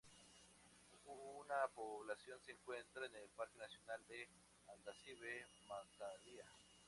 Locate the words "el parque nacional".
3.17-4.01